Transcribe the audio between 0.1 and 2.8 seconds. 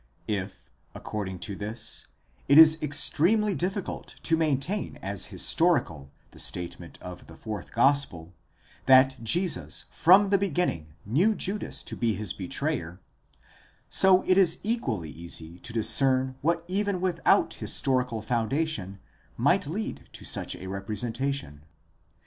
If, according to this, it